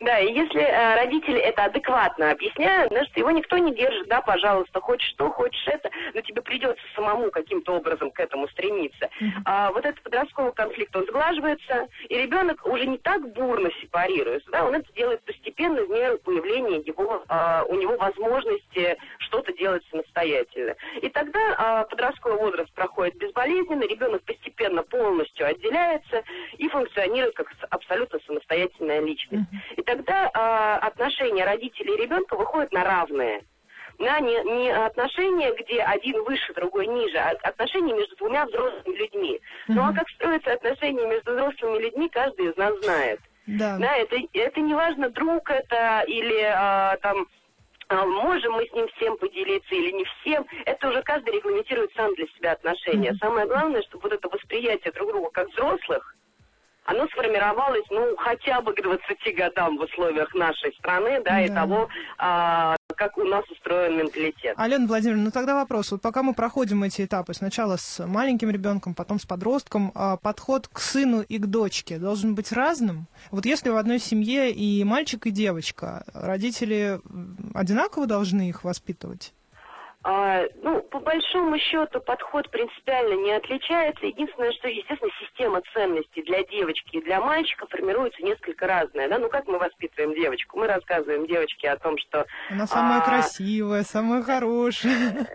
да, 0.00 0.20
и 0.20 0.32
если 0.32 0.60
э, 0.60 0.94
родители 0.94 1.40
это 1.40 1.64
адекватно 1.64 2.30
объясняют, 2.30 2.92
что 2.92 3.18
его 3.18 3.32
никто 3.32 3.58
не 3.58 3.74
держит, 3.74 4.06
да, 4.06 4.20
пожалуйста, 4.20 4.80
хочешь 4.80 5.10
что, 5.10 5.28
хочешь 5.30 5.66
это, 5.66 5.90
но 6.14 6.20
тебе 6.20 6.40
придется 6.40 6.82
самому 6.94 7.32
каким-то 7.32 7.72
образом 7.74 8.12
к 8.12 8.20
этому 8.20 8.46
стремиться. 8.48 9.08
А, 9.44 9.72
вот 9.72 9.84
этот 9.84 10.00
подростковый 10.02 10.52
конфликт, 10.52 10.94
он 10.94 11.04
сглаживается, 11.04 11.88
и 12.08 12.16
ребенок 12.16 12.64
уже 12.64 12.86
не 12.86 12.98
так 12.98 13.32
бурно 13.32 13.70
сепарируется, 13.80 14.48
да, 14.52 14.64
он 14.64 14.76
это 14.76 14.92
делает 14.92 15.20
постепенно 15.24 15.82
в 15.82 15.90
меру 15.90 16.18
появления 16.18 16.78
его, 16.78 17.24
а, 17.28 17.64
у 17.66 17.74
него 17.74 17.96
возможности 17.96 18.96
что-то 19.18 19.52
делать 19.52 19.82
самостоятельно. 19.90 20.76
И 21.02 21.08
тогда 21.08 21.40
а, 21.58 21.84
подростковый 21.84 22.38
возраст 22.38 22.72
проходит 22.72 23.16
безболезненно, 23.16 23.82
ребенок 23.82 24.22
постепенно 24.22 24.84
полностью 24.84 25.46
отделяется 25.46 26.22
и 26.56 26.68
функционирует 26.68 27.34
как 27.34 27.52
абсолютно 27.70 28.07
самостоятельная 28.28 29.00
личность. 29.00 29.42
Mm-hmm 29.42 29.88
тогда 29.88 30.26
э, 30.26 30.86
отношения 30.86 31.44
родителей 31.44 31.94
и 31.94 32.02
ребенка 32.02 32.36
выходят 32.36 32.72
на 32.72 32.84
равные. 32.84 33.40
Да, 33.98 34.20
не, 34.20 34.34
не 34.44 34.70
отношения, 34.70 35.52
где 35.58 35.82
один 35.82 36.22
выше, 36.22 36.54
другой 36.54 36.86
ниже, 36.86 37.18
а 37.18 37.30
отношения 37.42 37.94
между 37.94 38.14
двумя 38.16 38.46
взрослыми 38.46 38.94
людьми. 38.96 39.40
Ну 39.66 39.82
а 39.82 39.92
как 39.92 40.08
строятся 40.10 40.52
отношения 40.52 41.04
между 41.06 41.32
взрослыми 41.32 41.82
людьми, 41.82 42.08
каждый 42.08 42.50
из 42.50 42.56
нас 42.56 42.78
знает. 42.84 43.20
Да. 43.46 43.76
Да, 43.78 43.96
это, 43.96 44.16
это 44.34 44.60
не 44.60 44.74
важно, 44.74 45.08
друг 45.08 45.50
это 45.50 46.04
или 46.06 46.42
а, 46.42 46.96
там 46.98 47.26
а, 47.88 48.04
можем 48.04 48.52
мы 48.52 48.66
с 48.66 48.72
ним 48.72 48.86
всем 48.94 49.16
поделиться 49.16 49.74
или 49.74 49.90
не 49.90 50.04
всем, 50.04 50.46
это 50.64 50.90
уже 50.90 51.02
каждый 51.02 51.34
регламентирует 51.34 51.90
сам 51.96 52.14
для 52.14 52.26
себя 52.26 52.52
отношения. 52.52 53.12
Mm-hmm. 53.12 53.18
Самое 53.18 53.46
главное, 53.46 53.82
чтобы 53.82 54.02
вот 54.02 54.12
это 54.12 54.28
восприятие 54.28 54.92
друг 54.92 55.08
друга 55.08 55.30
как 55.32 55.48
взрослых, 55.48 56.14
оно 56.88 57.06
сформировалось, 57.08 57.84
ну, 57.90 58.16
хотя 58.16 58.62
бы 58.62 58.72
к 58.72 58.82
20 58.82 59.36
годам 59.36 59.76
в 59.76 59.82
условиях 59.82 60.34
нашей 60.34 60.72
страны, 60.72 61.20
да, 61.22 61.32
да. 61.32 61.40
и 61.42 61.48
того, 61.48 61.88
а, 62.16 62.76
как 62.96 63.18
у 63.18 63.24
нас 63.24 63.44
устроен 63.50 63.98
менталитет. 63.98 64.54
Алена 64.56 64.86
Владимировна, 64.86 65.24
ну 65.26 65.30
тогда 65.30 65.54
вопрос. 65.54 65.90
Вот 65.90 66.00
пока 66.00 66.22
мы 66.22 66.32
проходим 66.32 66.82
эти 66.82 67.04
этапы, 67.04 67.34
сначала 67.34 67.76
с 67.76 68.06
маленьким 68.06 68.48
ребенком, 68.48 68.94
потом 68.94 69.20
с 69.20 69.26
подростком, 69.26 69.92
а 69.94 70.16
подход 70.16 70.66
к 70.66 70.80
сыну 70.80 71.20
и 71.20 71.36
к 71.36 71.44
дочке 71.44 71.98
должен 71.98 72.34
быть 72.34 72.52
разным? 72.52 73.06
Вот 73.30 73.44
если 73.44 73.68
в 73.68 73.76
одной 73.76 73.98
семье 73.98 74.50
и 74.50 74.82
мальчик, 74.82 75.26
и 75.26 75.30
девочка, 75.30 76.04
родители 76.14 77.00
одинаково 77.52 78.06
должны 78.06 78.48
их 78.48 78.64
воспитывать? 78.64 79.34
А, 80.04 80.44
ну, 80.62 80.80
по 80.82 81.00
большому 81.00 81.58
счету 81.58 82.00
подход 82.00 82.48
принципиально 82.50 83.14
не 83.14 83.32
отличается. 83.32 84.06
Единственное, 84.06 84.52
что, 84.52 84.68
естественно, 84.68 85.10
система 85.20 85.60
ценностей 85.74 86.22
для 86.22 86.44
девочки 86.44 86.96
и 86.96 87.02
для 87.02 87.20
мальчика 87.20 87.66
формируется 87.66 88.22
несколько 88.22 88.68
разная. 88.68 89.08
Да? 89.08 89.18
Ну, 89.18 89.28
как 89.28 89.48
мы 89.48 89.58
воспитываем 89.58 90.14
девочку? 90.14 90.56
Мы 90.60 90.68
рассказываем 90.68 91.26
девочке 91.26 91.70
о 91.70 91.76
том, 91.78 91.98
что... 91.98 92.26
Она 92.48 92.68
самая 92.68 93.00
а... 93.00 93.04
красивая, 93.04 93.82
самая 93.82 94.22
хорошая. 94.22 95.26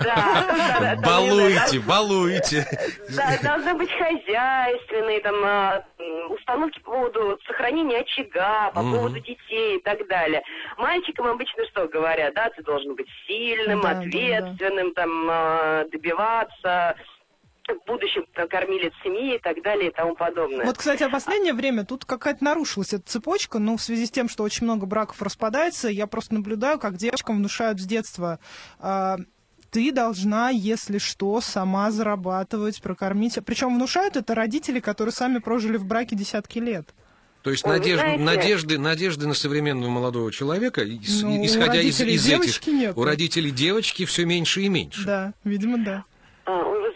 Да. 0.00 0.96
Балуйте, 1.04 1.80
балуйте. 1.80 2.66
Да, 3.16 3.38
должна 3.42 3.74
быть 3.74 3.90
хозяйственной, 3.90 5.20
там, 5.20 5.34
а, 5.44 5.84
установки 6.28 6.78
по 6.80 6.92
поводу 6.92 7.38
сохранения 7.44 7.98
очага, 7.98 8.70
по 8.70 8.82
поводу 8.82 9.18
детей 9.18 9.78
и 9.78 9.82
так 9.82 10.06
далее. 10.06 10.42
Мальчикам 10.78 11.26
обычно 11.26 11.64
что 11.66 11.88
говорят? 11.88 12.34
Да, 12.34 12.50
ты 12.50 12.62
должен 12.62 12.94
быть 12.94 13.08
сильным, 13.26 13.84
ответственным 13.84 14.11
ответственным, 14.18 14.92
там, 14.94 15.10
а, 15.30 15.84
добиваться 15.90 16.96
в 17.68 17.86
будущем 17.86 18.26
кормилец 18.48 18.92
семьи 19.04 19.36
и 19.36 19.38
так 19.38 19.62
далее 19.62 19.90
и 19.90 19.92
тому 19.92 20.14
подобное. 20.14 20.66
Вот, 20.66 20.76
кстати, 20.76 21.04
в 21.04 21.10
последнее 21.10 21.54
время 21.54 21.84
тут 21.84 22.04
какая-то 22.04 22.42
нарушилась 22.42 22.92
эта 22.92 23.08
цепочка, 23.08 23.58
но 23.58 23.76
в 23.76 23.82
связи 23.82 24.06
с 24.06 24.10
тем, 24.10 24.28
что 24.28 24.42
очень 24.42 24.64
много 24.64 24.84
браков 24.84 25.22
распадается, 25.22 25.88
я 25.88 26.06
просто 26.06 26.34
наблюдаю, 26.34 26.78
как 26.78 26.96
девочкам 26.96 27.36
внушают 27.36 27.80
с 27.80 27.84
детства 27.84 28.40
э, 28.80 29.16
ты 29.72 29.90
должна, 29.90 30.50
если 30.50 30.98
что, 30.98 31.40
сама 31.40 31.90
зарабатывать, 31.90 32.82
прокормить. 32.82 33.38
Причем 33.46 33.74
внушают 33.74 34.16
это 34.16 34.34
родители, 34.34 34.80
которые 34.80 35.12
сами 35.12 35.38
прожили 35.38 35.78
в 35.78 35.86
браке 35.86 36.14
десятки 36.14 36.58
лет. 36.58 36.86
То 37.42 37.50
есть 37.50 37.66
надежд, 37.66 38.00
знаете... 38.00 38.22
надежды, 38.22 38.78
надежды 38.78 39.26
на 39.26 39.34
современного 39.34 39.90
молодого 39.90 40.30
человека, 40.30 40.82
ну, 40.84 41.44
исходя 41.44 41.80
из, 41.80 42.00
из 42.00 42.28
этих, 42.28 42.66
нет. 42.68 42.96
у 42.96 43.04
родителей 43.04 43.50
девочки 43.50 44.04
все 44.04 44.24
меньше 44.24 44.62
и 44.62 44.68
меньше. 44.68 45.04
Да, 45.04 45.32
видимо, 45.44 45.78
да. 45.78 46.04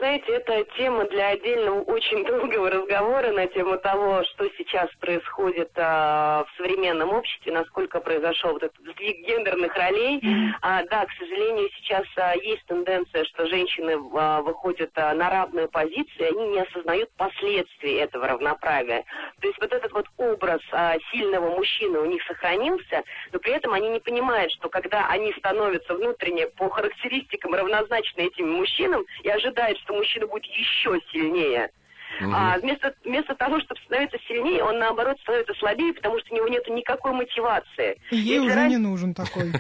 Знаете, 0.07 0.35
это 0.35 0.63
тема 0.77 1.05
для 1.07 1.31
отдельного 1.31 1.81
очень 1.81 2.25
долгого 2.27 2.71
разговора 2.71 3.33
на 3.33 3.49
тему 3.49 3.77
того, 3.77 4.23
что 4.23 4.49
сейчас 4.57 4.89
происходит 5.01 5.73
а, 5.75 6.45
в 6.45 6.57
современном 6.57 7.13
обществе, 7.13 7.53
насколько 7.53 7.99
произошел 7.99 8.53
вот 8.53 8.63
этот 8.63 8.79
сдвиг 8.79 9.27
гендерных 9.27 9.75
ролей. 9.75 10.23
А, 10.63 10.85
да, 10.85 11.07
к 11.07 11.13
сожалению, 11.19 11.69
сейчас 11.77 12.05
а, 12.19 12.37
есть 12.37 12.65
тенденция, 12.67 13.25
что 13.25 13.47
женщины 13.47 13.99
а, 14.15 14.43
выходят 14.43 14.91
а, 14.95 15.13
на 15.13 15.29
равную 15.29 15.69
позицию, 15.69 16.29
они 16.29 16.51
не 16.51 16.61
осознают 16.61 17.11
последствий 17.19 17.95
этого 17.95 18.29
равноправия. 18.29 19.03
То 19.41 19.49
есть 19.49 19.61
вот 19.61 19.73
этот 19.73 19.91
вот 19.91 20.07
образ 20.19 20.61
а, 20.71 20.95
сильного 21.11 21.51
мужчины 21.51 21.99
у 21.99 22.05
них 22.05 22.23
сохранился, 22.29 23.03
но 23.33 23.41
при 23.41 23.55
этом 23.55 23.73
они 23.73 23.89
не 23.89 23.99
понимают, 23.99 24.53
что 24.53 24.69
когда 24.69 25.09
они 25.09 25.33
становятся 25.33 25.95
внутренне 25.95 26.47
по 26.47 26.69
характеристикам 26.69 27.55
равнозначны 27.55 28.21
этим 28.21 28.53
мужчинам 28.53 29.05
и 29.25 29.29
ожидают, 29.29 29.77
что 29.81 29.96
мужчина 29.97 30.27
будет 30.27 30.45
еще 30.47 30.99
сильнее, 31.13 31.71
Мгм. 32.21 32.35
а 32.35 32.59
вместо, 32.59 32.95
вместо 33.05 33.35
того, 33.35 33.61
чтобы 33.61 33.81
становиться 33.83 34.19
сильнее, 34.27 34.63
он 34.65 34.79
наоборот 34.79 35.19
становится 35.21 35.53
слабее, 35.55 35.93
потому 35.93 36.19
что 36.21 36.33
у 36.33 36.37
него 36.37 36.49
нет 36.49 36.67
никакой 36.69 37.13
мотивации. 37.13 37.99
И 38.11 38.17
ей 38.17 38.35
Если 38.37 38.47
уже 38.47 38.55
ран- 38.55 38.69
не 38.69 38.79
нужен 38.79 39.13
такой. 39.15 39.53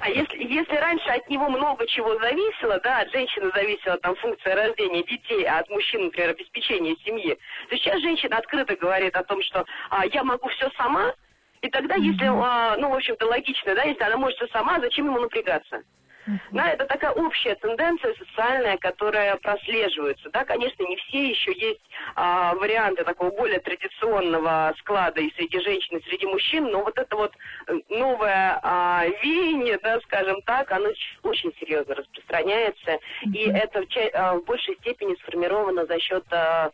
а 0.00 0.10
если, 0.10 0.42
если 0.44 0.76
раньше 0.76 1.08
от 1.08 1.28
него 1.30 1.48
много 1.48 1.86
чего 1.86 2.18
зависело, 2.18 2.78
да, 2.80 3.00
от 3.00 3.10
женщины 3.10 3.50
зависела 3.54 3.96
там 3.98 4.14
функция 4.16 4.54
рождения 4.54 5.02
детей, 5.02 5.44
а 5.44 5.60
от 5.60 5.70
мужчин, 5.70 6.04
например, 6.04 6.30
обеспечение 6.30 6.94
семьи, 7.04 7.36
то 7.68 7.76
сейчас 7.76 8.00
женщина 8.02 8.36
открыто 8.38 8.76
говорит 8.76 9.16
о 9.16 9.24
том, 9.24 9.42
что 9.42 9.64
а, 9.90 10.04
я 10.06 10.24
могу 10.24 10.48
все 10.50 10.70
сама, 10.76 11.12
и 11.62 11.68
тогда, 11.68 11.94
если, 11.94 12.26
а, 12.26 12.76
ну, 12.76 12.90
в 12.90 12.94
общем-то, 12.94 13.26
логично, 13.26 13.74
да, 13.74 13.84
если 13.84 14.02
она 14.02 14.16
может 14.16 14.36
все 14.36 14.46
сама, 14.48 14.78
зачем 14.80 15.06
ему 15.06 15.20
напрягаться? 15.20 15.80
Да, 16.52 16.70
это 16.70 16.86
такая 16.86 17.12
общая 17.12 17.54
тенденция 17.56 18.14
социальная, 18.14 18.76
которая 18.78 19.36
прослеживается. 19.36 20.30
Да, 20.30 20.44
конечно, 20.44 20.82
не 20.84 20.96
все 20.96 21.30
еще 21.30 21.52
есть 21.52 21.80
а, 22.14 22.54
варианты 22.54 23.04
такого 23.04 23.30
более 23.30 23.58
традиционного 23.60 24.74
склада 24.78 25.20
и 25.20 25.32
среди 25.34 25.58
женщин, 25.60 25.96
и 25.98 26.02
среди 26.08 26.26
мужчин, 26.26 26.64
но 26.70 26.82
вот 26.82 26.98
это 26.98 27.16
вот 27.16 27.32
э, 27.66 27.74
новое 27.88 28.60
а, 28.62 29.04
веяние, 29.22 29.78
да, 29.82 30.00
скажем 30.00 30.40
так, 30.42 30.70
оно 30.70 30.90
очень 31.22 31.52
серьезно 31.58 31.94
распространяется, 31.94 32.98
и 33.22 33.48
это 33.50 33.82
в, 33.82 33.88
ча- 33.88 34.10
а, 34.14 34.34
в 34.34 34.44
большей 34.44 34.74
степени 34.76 35.14
сформировано 35.16 35.86
за 35.86 35.98
счет 35.98 36.24
а, 36.30 36.70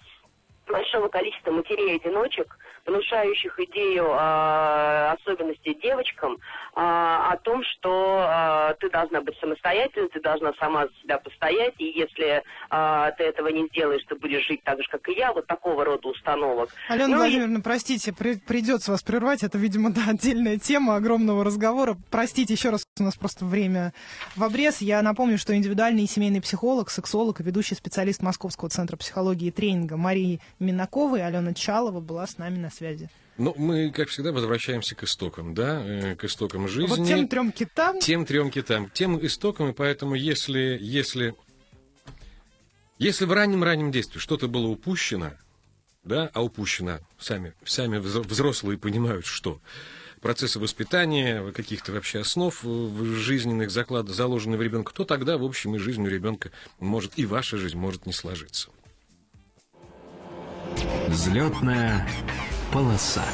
большого 0.69 1.09
количества 1.09 1.51
матерей-одиночек, 1.53 2.57
внушающих 2.87 3.59
идею 3.61 4.07
а, 4.11 5.17
особенностей 5.21 5.75
девочкам 5.83 6.39
а, 6.75 7.33
о 7.33 7.37
том, 7.37 7.63
что 7.65 8.25
а, 8.27 8.75
ты 8.81 8.89
должна 8.91 9.21
быть 9.21 9.37
самостоятельной, 9.41 10.09
ты 10.09 10.21
должна 10.21 10.53
сама 10.55 10.87
за 10.87 10.93
себя 11.03 11.19
постоять, 11.19 11.75
и 11.79 11.85
если 11.99 12.43
а, 12.71 13.11
ты 13.13 13.25
этого 13.25 13.49
не 13.49 13.67
сделаешь, 13.69 14.03
ты 14.09 14.15
будешь 14.15 14.47
жить 14.47 14.63
так 14.65 14.79
же, 14.79 14.89
как 14.91 15.07
и 15.09 15.13
я, 15.13 15.33
вот 15.33 15.47
такого 15.47 15.85
рода 15.85 16.09
установок. 16.09 16.71
Алена 16.89 17.09
Ну 17.09 17.15
и- 17.15 17.19
Владимировна, 17.19 17.61
простите, 17.61 18.13
при- 18.13 18.37
придется 18.39 18.93
вас 18.93 19.03
прервать. 19.03 19.43
Это, 19.43 19.59
видимо, 19.59 19.91
да, 19.93 20.03
отдельная 20.09 20.59
тема 20.59 20.97
огромного 20.97 21.45
разговора. 21.45 21.97
Простите, 22.11 22.55
еще 22.55 22.71
раз, 22.71 22.85
у 23.01 23.03
нас 23.03 23.17
просто 23.17 23.45
время 23.45 23.93
в 24.35 24.43
обрез. 24.45 24.81
Я 24.81 25.03
напомню, 25.03 25.37
что 25.39 25.55
индивидуальный 25.55 26.05
и 26.05 26.07
семейный 26.09 26.41
психолог, 26.41 26.91
сексолог 26.91 27.41
и 27.41 27.43
ведущий 27.45 27.75
специалист 27.75 28.23
Московского 28.23 28.71
центра 28.71 28.97
психологии 28.97 29.49
и 29.49 29.51
тренинга 29.51 29.97
Марии 29.97 30.41
Минакова 30.59 31.17
и 31.17 31.21
Алена 31.21 31.55
Чалова 31.55 32.00
была 32.00 32.27
с 32.27 32.38
нами 32.38 32.59
на 32.59 32.71
связи. 32.71 33.11
Ну, 33.38 33.55
мы, 33.57 33.91
как 33.91 34.09
всегда, 34.09 34.33
возвращаемся 34.33 34.97
к 34.97 35.05
истокам, 35.05 35.55
да, 35.55 35.81
э, 35.85 36.17
к 36.17 36.25
истокам 36.25 36.67
жизни. 36.67 36.88
Вот 36.88 37.07
тем 37.07 37.29
трем 37.29 37.53
китам 37.53 38.00
тем 38.00 38.27
трем 38.27 38.50
китам, 38.50 38.91
тем 38.91 39.25
истокам, 39.25 39.71
и 39.71 39.73
поэтому 39.73 40.17
если, 40.17 40.77
если, 40.81 41.35
если 42.99 43.25
в 43.27 43.33
раннем-раннем 43.33 43.93
действии 43.93 44.19
что-то 44.19 44.49
было 44.49 44.67
упущено, 44.67 45.33
да, 46.03 46.31
а 46.35 46.43
упущено, 46.43 46.99
сами, 47.21 47.53
сами 47.65 47.99
взро- 47.99 48.27
взрослые 48.27 48.77
понимают, 48.77 49.25
что 49.25 49.61
процессы 50.21 50.59
воспитания, 50.59 51.53
каких-то 51.53 51.93
вообще 51.93 52.21
основ 52.21 52.61
жизненных 52.62 53.71
заклад, 53.71 54.09
заложены 54.09 54.57
в 54.57 54.62
ребенка, 54.62 54.93
то 54.93 55.05
тогда, 55.05 55.38
в 55.38 55.45
общем, 55.45 55.77
и 55.77 55.79
жизнь 55.79 56.05
у 56.05 56.09
ребенка 56.09 56.50
может, 56.81 57.12
и 57.17 57.25
ваша 57.25 57.57
жизнь 57.57 57.77
может 57.77 58.05
не 58.05 58.12
сложиться. 58.12 58.71
Взлетная 61.09 62.07
полоса. 62.73 63.25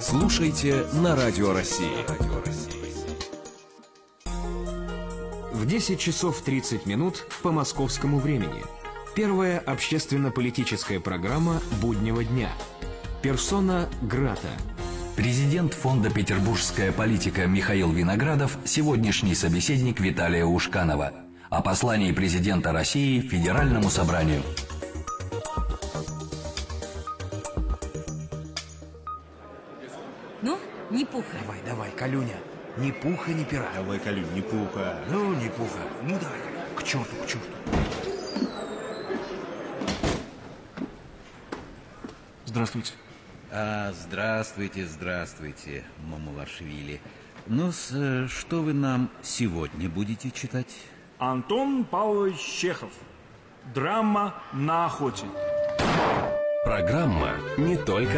Слушайте 0.00 0.86
на 0.94 1.16
Радио 1.16 1.52
России. 1.52 2.04
В 5.52 5.66
10 5.66 5.98
часов 5.98 6.40
30 6.42 6.86
минут 6.86 7.26
по 7.42 7.50
московскому 7.50 8.18
времени. 8.18 8.62
Первая 9.18 9.58
общественно-политическая 9.58 11.00
программа 11.00 11.60
буднего 11.82 12.22
дня. 12.22 12.50
Персона 13.20 13.88
Грата. 14.00 14.46
Президент 15.16 15.74
фонда 15.74 16.08
«Петербургская 16.08 16.92
политика» 16.92 17.48
Михаил 17.48 17.90
Виноградов– 17.90 18.56
сегодняшний 18.64 19.34
собеседник 19.34 19.98
Виталия 19.98 20.44
Ушканова. 20.44 21.10
О 21.50 21.62
послании 21.62 22.12
президента 22.12 22.70
России 22.70 23.20
Федеральному 23.20 23.90
собранию. 23.90 24.40
Ну, 30.42 30.60
не 30.92 31.04
пуха. 31.04 31.26
Давай, 31.42 31.58
давай, 31.66 31.90
Калюня. 31.90 32.36
Ни 32.76 32.92
пуха, 32.92 33.32
ни 33.32 33.42
пера. 33.42 33.66
Давай, 33.74 33.98
Калюнь, 33.98 34.32
не 34.32 34.42
пуха. 34.42 35.00
Ну, 35.10 35.34
не 35.34 35.48
пуха. 35.48 35.80
Ну, 36.04 36.10
давай, 36.20 36.38
Калюня. 36.38 36.66
К 36.76 36.84
черту, 36.84 37.16
к 37.24 37.26
черту. 37.26 37.48
Здравствуйте. 42.58 42.92
А, 43.52 43.92
здравствуйте, 43.92 44.84
здравствуйте, 44.84 45.84
Мамулашвили. 46.10 47.00
Ну, 47.46 47.70
с, 47.70 47.92
э, 47.92 48.26
что 48.26 48.62
вы 48.62 48.72
нам 48.72 49.10
сегодня 49.22 49.88
будете 49.88 50.32
читать? 50.32 50.74
Антон 51.20 51.84
Павлович 51.84 52.40
Чехов. 52.40 52.90
Драма 53.72 54.34
на 54.52 54.86
охоте. 54.86 55.26
Программа 56.64 57.34
не 57.58 57.76
только 57.76 58.14